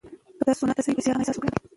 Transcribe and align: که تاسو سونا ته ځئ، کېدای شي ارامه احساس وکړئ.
که 0.37 0.43
تاسو 0.47 0.59
سونا 0.59 0.73
ته 0.77 0.81
ځئ، 0.85 0.91
کېدای 0.91 1.03
شي 1.05 1.09
ارامه 1.09 1.23
احساس 1.23 1.37
وکړئ. 1.37 1.51